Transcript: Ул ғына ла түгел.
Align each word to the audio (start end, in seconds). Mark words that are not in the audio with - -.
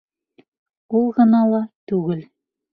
Ул 1.01 1.05
ғына 1.19 1.45
ла 1.53 1.63
түгел. 1.95 2.29